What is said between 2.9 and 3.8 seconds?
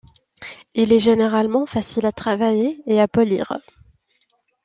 à polir.